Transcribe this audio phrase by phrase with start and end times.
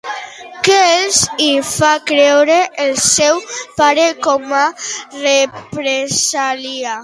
[0.67, 2.57] Què els hi fa creure
[2.87, 3.39] el seu
[3.83, 4.65] pare com a
[5.23, 6.99] represàlia?